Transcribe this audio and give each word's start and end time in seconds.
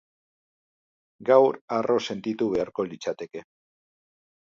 Gaur 1.31 1.61
harro 1.77 1.99
sentitu 2.09 2.51
beharko 2.57 2.91
litzateke. 2.91 3.49